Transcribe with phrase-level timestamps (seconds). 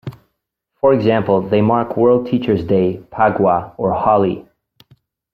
[0.77, 4.47] For example, they mark World Teachers' Day, Phagwah, or Holi.